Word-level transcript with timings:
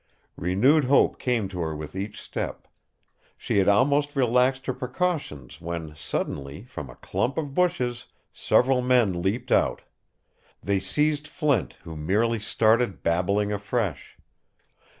Renewed 0.39 0.85
hope 0.85 1.19
came 1.19 1.47
to 1.47 1.59
her 1.59 1.75
with 1.75 1.95
each 1.95 2.19
step. 2.19 2.67
She 3.37 3.59
had 3.59 3.67
almost 3.67 4.15
relaxed 4.15 4.65
her 4.65 4.73
precautions 4.73 5.61
when, 5.61 5.95
suddenly, 5.95 6.63
from 6.63 6.89
a 6.89 6.95
clump 6.95 7.37
of 7.37 7.53
bushes, 7.53 8.07
several 8.33 8.81
men 8.81 9.21
leaped 9.21 9.51
out. 9.51 9.83
They 10.63 10.79
seized 10.79 11.27
Flint, 11.27 11.73
who 11.83 11.95
merely 11.95 12.39
started 12.39 13.03
babbling 13.03 13.51
afresh. 13.51 14.17